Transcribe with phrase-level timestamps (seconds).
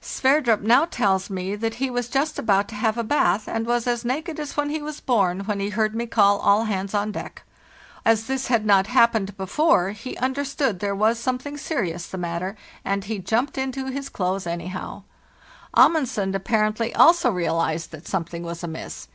[0.00, 3.86] Sverdrup now tells me that he was just about to have a bath, and was
[3.86, 7.12] as naked as when he was born, when he heard me call all hands on
[7.12, 7.44] deck.
[8.04, 12.18] As this had not hap pened before, he understood there was something seri ous the
[12.18, 15.04] matter, and he jumped into his clothes anyhow.
[15.76, 19.06] THE NEW YEAR, 1805 59 Amundsen, apparently, also realized that something was amiss.